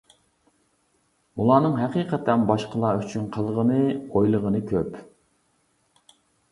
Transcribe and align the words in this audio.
ئۇلارنىڭ 1.41 1.75
ھەقىقەتەن 1.81 2.47
باشقىلار 2.53 3.03
ئۈچۈن 3.05 3.29
قىلغىنى، 3.37 3.81
ئويلىغىنى 3.93 4.67
كۆپ. 4.75 5.01